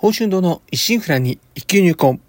[0.00, 2.20] 宝春堂の一心不乱に一級入魂。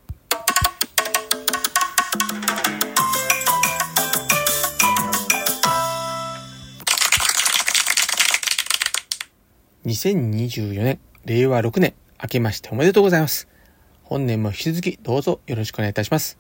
[9.86, 13.48] 2024年、令和6年、明けましておめでとうございます。
[14.04, 16.38] 本年も引き続きどうぞよろしくお願いいたします。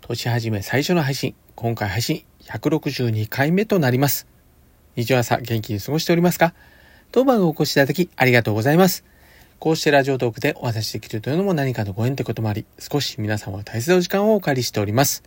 [0.00, 4.26] 年始め最初の配信、今回配信162回目となります。
[4.96, 6.52] 日曜朝元気に過ごしておりますか？
[7.12, 9.04] 当番をお越しいただきありがとうございます。
[9.58, 15.22] こうしてラジオトークでお話しできるというのも何かのご縁ってこともあり、少し皆様は大切なお時間をお借りしております。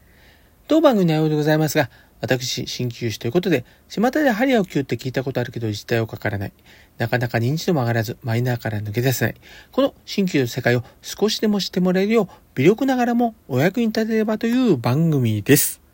[0.68, 6.54] 当番組の内容でございますが、私、鍼灸師ということで、巷で針を切って聞いたことあるけど実態をかからない。
[6.98, 9.36] なかなか認知度も上がらず、マイナーから抜け出せない。
[9.72, 15.87] この鍼灸の世界を少しでも知ってもらえるよう、微力ながらもお役に立てればという番組です。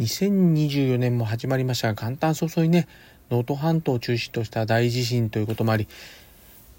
[0.00, 2.86] 2024年も始まりましたが、元旦早々にね、
[3.30, 5.88] 能登半島を中心とした大地震ということもあり、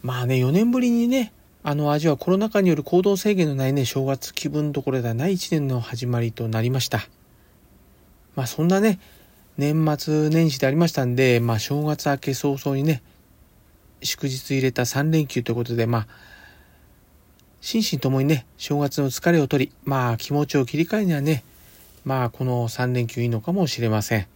[0.02, 7.08] まあね、4年ぶりにね、あの味はコロナ禍による行動制限のないね、正月気分どころではない一年の始まりとなりました。
[8.36, 9.00] まあそんなね、
[9.58, 13.04] 年末年始でありましたんで、まあ正月明け早々にね、
[14.02, 16.08] 祝日入れた3連休ということで、まあ、
[17.60, 21.44] 心身ともにね、正月の疲れを取り、まあ気持ちを切り替えにはね、
[22.06, 24.28] まあこの3連休いいのかもしれません。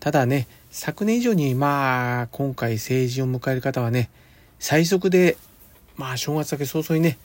[0.00, 4.10] ただね、昨年以上にまあ今回成人を迎える方はね、
[4.58, 5.36] 最速で
[5.96, 7.18] まあ正月明け早々にね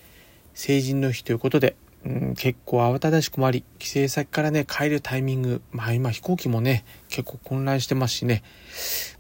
[0.54, 8.44] 成人の日ということで、うん、結構慌ただしくもあり帰省先からね帰るタイミングまあ今飛行機もね結構混乱してますしね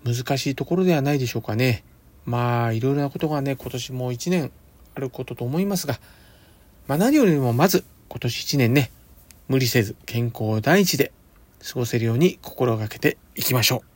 [0.03, 1.83] 難しいところではないでしょうかね
[2.25, 4.51] まあいろいろなことがね今年も1年
[4.95, 5.99] あることと思いますが、
[6.87, 8.91] まあ、何よりもまず今年1年ね
[9.47, 11.11] 無理せず健康第一で
[11.63, 13.93] 過ごせるように心がけていきましょう。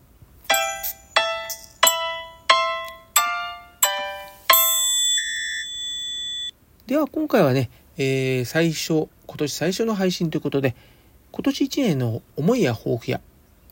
[6.87, 10.75] では今回はね、えー、最初、今年最初の配信ということで、
[11.31, 13.19] 今年1年の思いや抱負や、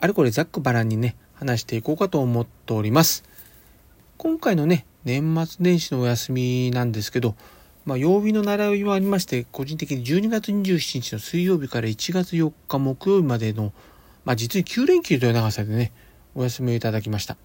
[0.01, 3.23] あれこれざっくばらんにね、話していこうかと思っております。
[4.17, 7.35] 今回のね、年末年始のお休みなんですけど、
[7.85, 13.73] まあ、曜日の習いもありまして、個人的に12月27日の水曜日から1月4日木曜日までの、
[14.25, 15.91] まあ、実に9連休という長さでね、
[16.34, 17.38] お休みをいただきました。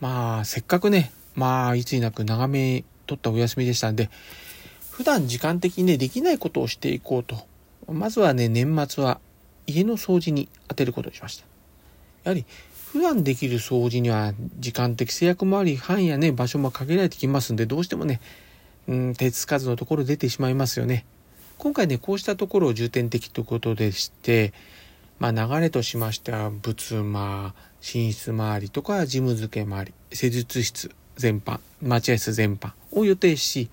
[0.00, 4.10] まあ、せっかくね、まあ、いつになく長め取ったお休みでしたんで、
[4.90, 7.36] 普段時間的にね、できないことをしていこうと。
[7.86, 9.20] まずはね、年末は
[9.68, 11.44] 家の掃除に当てることにしました。
[12.24, 12.44] やはり、
[12.92, 18.20] 普段できる掃除には時間的制約もあり、範囲やね、場所も限られてきますんで、どうしてもね、
[18.88, 21.04] うん、手つかずのところ出てしまいますよね。
[21.58, 24.52] 今回ね、こうしたところを重点的ということでして、
[25.18, 33.70] まあ流れとしましては、仏間、寝室周りとか事務付け周り、施術室全般、待合室全般を予定し、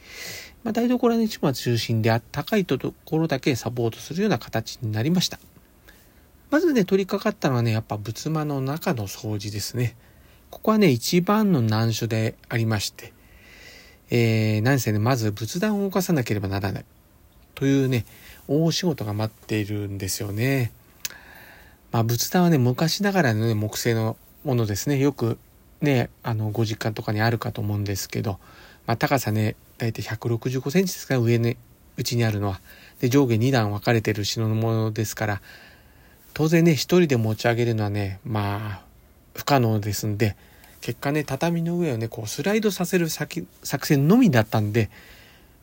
[0.64, 5.40] まあ、台所の一番中心であ高いところだけサポートするような形になりました。
[6.50, 9.96] まずね、取り掛かったのはね、やっぱ仏間の中の掃除ですね。
[10.50, 13.14] ここはね、一番の難所でありまして、
[14.12, 16.86] えー、何せね、まず仏壇を動かさなければならない。
[17.56, 18.06] というね、
[18.48, 20.72] 大仕事が待っているんですよね。
[21.92, 24.98] まあ、仏壇はね、昔ながらのね、木製のものですね。
[24.98, 25.38] よく
[25.82, 28.40] ね、あの、ご実家とかにあるかと思うんですけど、
[28.86, 31.58] まあ、高さね、大体165センチですから上ね、
[31.98, 32.62] うちにあるのは。
[33.00, 35.42] で、上下2段分かれてる品物ですから、
[36.34, 38.86] 当然ね、一人で持ち上げるのはね、まあ、
[39.36, 40.36] 不可能ですんで、
[40.82, 44.90] 結果ね、畳の上をね、こうスライドさせる作戦のみだったんで、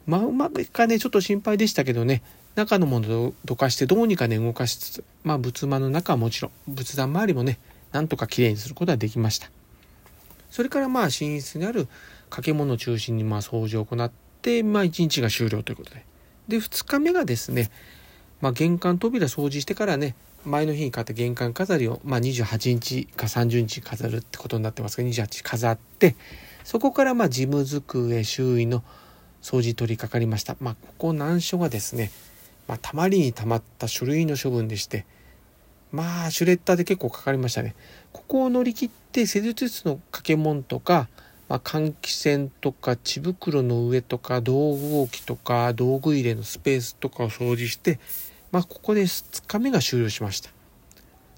[0.06, 2.22] まあ、うまくいくかね、ちょっと心配でしたけどね、
[2.54, 7.58] 中のものをどかしてどうにかね、動かしつつ、まあ、仏間の中はもちろん、仏壇周りもね、
[7.92, 9.50] なんとかきれいにすることができました。
[10.50, 11.10] それからまあ、寝
[11.40, 11.86] 室にある
[12.24, 14.10] 掛け物を中心にまあ掃除を行っ
[14.42, 16.04] て、まあ、1日が終了ということで。
[16.48, 17.70] で、2日目がですね、
[18.40, 20.14] まあ、玄関扉掃除してからね、
[20.46, 26.14] 前の日に買った玄関飾りを、まあ、28日か30日飾るってことになってますが、28日飾って、
[26.64, 28.82] そこからまあ事務机周囲の
[29.42, 30.56] 掃除取り掛かりました。
[30.60, 32.10] まあ、ここ難所がですね、
[32.68, 35.04] まあ、たまりにたまった書類の処分でして、
[35.92, 37.74] まあ、シュレッダーで結構かかりましたね。
[38.12, 41.08] ここを乗り切って、施術室の掛け物とか、
[41.48, 47.98] まあ、換気扇とか血袋の上とか道具置きとか道具入れのスペースとかを掃除して、
[48.52, 50.50] まあ、ここで2日目が終了しました。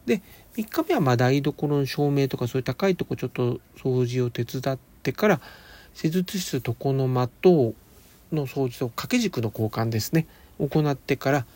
[0.07, 0.23] で、
[0.57, 5.41] 3日目はま台所の照明とかそういう高いとこちょっと掃除を手伝ってから、
[5.95, 7.75] 施術室床の間と
[8.33, 10.27] の掃除と掛け軸の交換ですね、
[10.59, 11.47] 行ってから、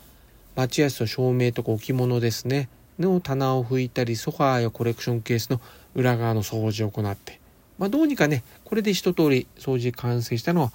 [0.55, 2.69] 待合室の照明とか置物ですね、
[2.99, 5.59] の棚を拭いたりソファーやコレクションケースの
[5.95, 7.39] 裏側の掃除を行って、
[7.77, 10.71] まあ、どうにかねこれで一通り掃除完成したのは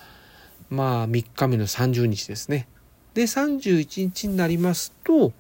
[0.71, 2.69] まあ3日目の30日ですね。
[3.19, 5.33] で31日になりますと、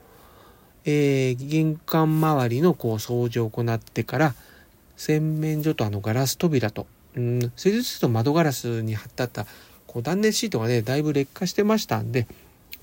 [0.84, 4.34] えー、玄関周りのこう掃除を行ってから
[4.96, 9.46] 洗面所とあのガラス扉と、うん、施術室と窓ガラスに貼ってあった
[9.86, 12.26] こう断熱シートがねだいぶ劣化してましたんで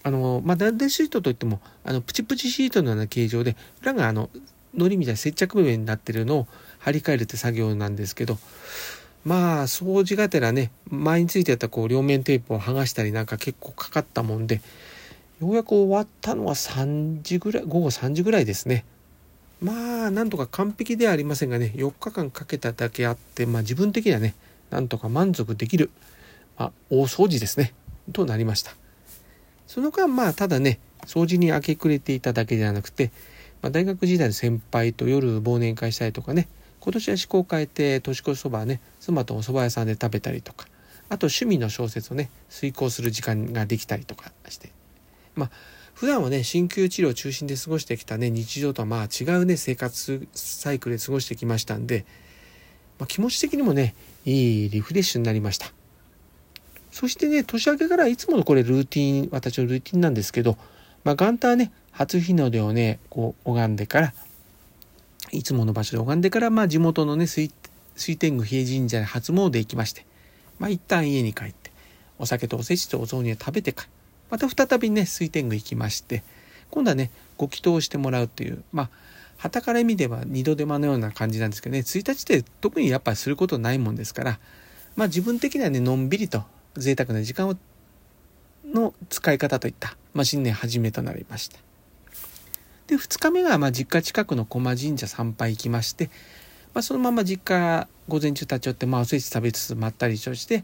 [0.03, 4.29] あの、まあ、断熱シートといってもあのプチプチシートのような形状で裏があの
[4.77, 6.47] 糊みたいな接着部分になってるのを
[6.79, 8.37] 張り替えるって作業なんですけど
[9.25, 14.61] まあ掃除がてらね前についてたこう両面テープを剥がしたりなんか結構かかったもんで
[15.41, 18.85] ようやく終わったのは3時ぐらい午後3時ぐらいですね。
[19.61, 24.35] まあなんとか完璧ではありませんがね4日間かけただけあってまあ自分的にはね
[24.69, 25.89] なんとか満足できる、
[26.57, 27.73] まあ、大掃除ですね。
[28.13, 28.71] となりました。
[29.65, 33.11] その間まあただね掃除に明け暮れていただけではなくて、
[33.61, 36.47] まあ、大学時代の先輩と夜忘年会したりとかね
[36.85, 40.67] 今年は思考を変えて年越しそばはね妻とお蕎麦屋さんで食べたりとか
[41.09, 44.71] あと趣味の小説をね遂行する時間ができたりとかして。
[45.33, 45.49] まあ
[45.95, 52.05] 普段はね鍼灸治療中心で過ごしてきたね日常とはまあ違うね生活サイクルで過ごしてきましたんで、
[52.99, 53.95] まあ、気持ち的にもね
[54.25, 55.71] いいリフレッシュになりました。
[56.91, 60.57] そしてね年明けからいつものこれルーティン私のルーティンなんですけど、
[61.03, 64.13] まあ、元旦はね初日の出をねこう拝んでから
[65.35, 67.51] いつもの場所で拝んでから、まあ、地元のね、水
[67.95, 70.05] 水天宮比叡神社で初詣行きまして、
[70.59, 71.71] まあ、一旦家に帰って、
[72.19, 73.89] お酒とおせちとお雑煮を食べてから、
[74.31, 76.23] また再びね、水天宮行きまして、
[76.71, 78.89] 今度はね、ご祈祷してもらうという、まあ、
[79.37, 84.39] 旗から見れば二度手間のような感じなんですけどね、1日って特にやっぱりすることないもんですから、
[84.95, 86.43] まあ自分的にはね、のんびりと
[86.75, 87.55] 贅沢な時間を
[88.65, 91.64] の使い方といった、まあ、新年初めとなりました。
[92.87, 96.09] で、2日目がま実家近くの駒神社参拝行きまして、
[96.73, 100.63] まあ、そのまま実家午前中立ち寄って、まあ、おせち食べつつまったりして、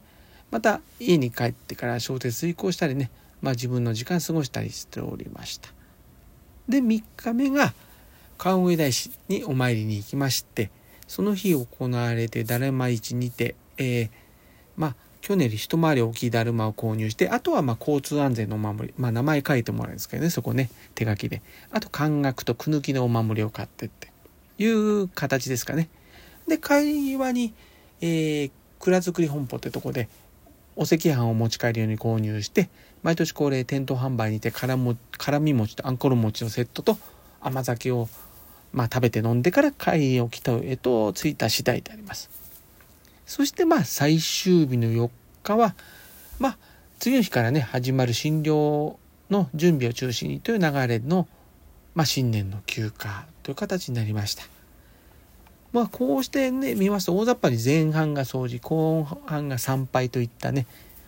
[0.51, 3.09] また家に帰ってから小説遂行したりね、
[3.41, 5.69] まあ、自分の時間過ごしたりしておりました。
[6.67, 7.73] で、3日目が
[8.37, 10.69] 川越大師にお参りに行きまして、
[11.07, 14.09] その日行われて、だるま市にて、えー、
[14.77, 21.41] まあ、去年より一回り大きいだるまを購入して、あとはま交通安全のお守り、まあ名前書いてもらうんですけどね、そこね、手書きで。
[21.71, 24.11] あと、漢学とくぬきのお守りを買ってって
[24.57, 25.89] いう形ですかね。
[26.47, 27.53] で、会話に、
[28.01, 30.09] えー、蔵造り本舗ってとこで、
[30.75, 32.69] お赤飯を持ち帰るように購入して、
[33.03, 36.97] 毎年恒例店頭販売にて辛も辛み餅とあんころ餅のセットと
[37.41, 38.09] 甘酒を、
[38.73, 42.40] まあ、食べて飲んでから会を来たへと着いた次第であります。
[43.31, 45.09] そしてまあ最終日の4
[45.41, 45.73] 日は、
[46.37, 46.57] まあ
[46.99, 48.97] 次の日からね、始まる診療
[49.29, 51.29] の準備を中心にという流れの、
[51.95, 54.43] まあ新年の休暇という形になりました。
[55.71, 60.67] まあこうしてね、見ますと大雑把に前半が掃除、後半が参拝といったね、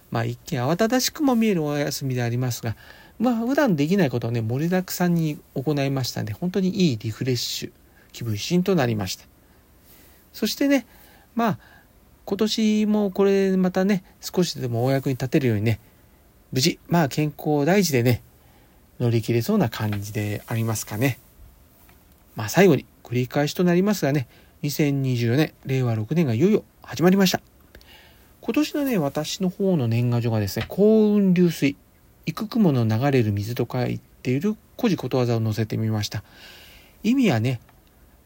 [0.10, 2.78] まあ一見慌ただしくも見えるお休みでありますが、
[3.20, 7.72] まあ普段できないことをね、盛りだくさんに行いましたんで、本当にいいリフレッシュ、
[8.14, 9.26] 気分一新となりました。
[10.32, 10.86] そしてね、
[11.36, 11.60] まあ
[12.26, 15.80] 今年もこれまたね、少しでもお役に立てるようにね、
[16.52, 18.22] 無事、まあ健康第一でね、
[19.00, 21.20] 乗り切れそうな感じでありますかね。
[22.36, 24.28] まあ最後に繰り返しとなりますがね、
[24.64, 27.42] 2024年、令和6年がいよいよ始まりました。
[28.40, 31.76] 今年のね、私の方の年賀状がですね、幸運流水、
[32.26, 36.24] 幾雲の流れる水と書いている古事ことわざを載せてみました。
[37.04, 37.60] 意味はね、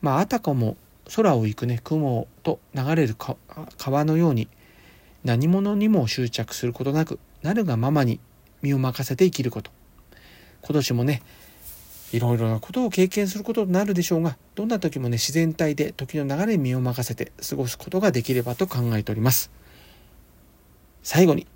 [0.01, 0.77] まあ、あたかも
[1.13, 3.15] 空を行くね雲と流れる
[3.77, 4.47] 川のように
[5.23, 8.19] 何者にも執着することなくなるがままに
[8.61, 9.71] 身を任せて生きること。
[10.61, 11.21] 今年もね
[12.11, 19.51] いろいろなことを経験することになるでしょうがどんな時もね自然体で時の流れに身を任せて過ごすことができればと考えております。
[21.03, 21.47] 最後に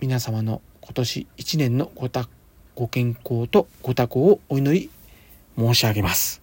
[0.00, 2.28] 皆様の今年1年のごた
[2.74, 4.90] ご健康とご多幸をお祈り
[5.56, 6.41] 申し上げます。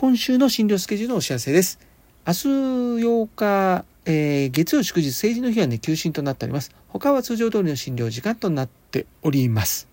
[0.00, 1.78] 今週の診療スケジュールのお知らせです。
[2.26, 6.72] 明日8日、えー、月曜祝日、成人の日はね、休診となっております。
[6.88, 9.88] 他は通常通りの診療時間となっております。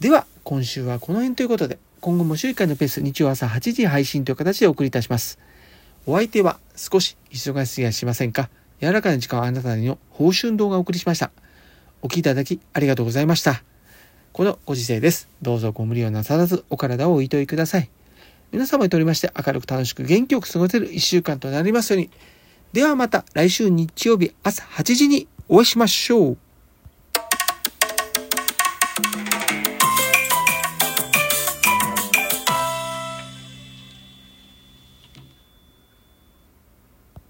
[0.00, 5.38] では、今週はこの辺ということで、今後も週1回のペース、日曜朝8時配信という形でお送りいたします。
[6.04, 8.50] お相手は少し忙しすぎやしませんか？
[8.82, 11.30] 柔らかな時間をあなたにの報春動画をお送りしました。
[12.02, 13.62] お聴きいただきありがとうございました。
[14.34, 15.26] このご時世です。
[15.40, 17.88] どうぞご無理をなさらずお体をおいといください。
[18.52, 22.10] 皆様にとりまして明るく楽しく元気よく過ごせる一週間となりますように。
[22.72, 26.38] ではまた来週日曜日朝8時にお会いしましょう。